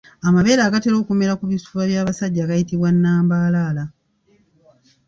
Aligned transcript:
Amabeere 0.27 0.61
agatera 0.63 0.95
okumera 0.97 1.37
ku 1.39 1.45
bifuba 1.51 1.83
by’abasajja 1.89 2.49
gayitibwa 2.49 2.89
nambaalaala. 2.91 3.83